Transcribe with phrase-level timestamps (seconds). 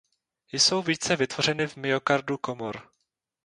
[0.53, 2.89] Jsou více vytvořeny v myokardu komor.